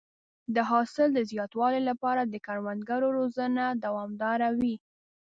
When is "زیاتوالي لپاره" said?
1.31-2.21